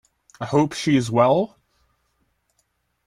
[0.39, 1.57] I hope she is well?